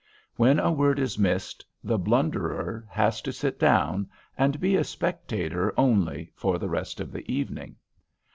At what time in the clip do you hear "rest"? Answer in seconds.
6.69-6.99